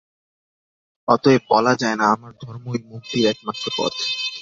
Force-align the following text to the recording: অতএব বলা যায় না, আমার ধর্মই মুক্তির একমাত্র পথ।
অতএব 1.07 1.41
বলা 1.49 1.73
যায় 1.75 1.97
না, 1.97 2.05
আমার 2.15 2.31
ধর্মই 2.41 2.79
মুক্তির 2.89 3.25
একমাত্র 3.25 3.65
পথ। 3.77 3.93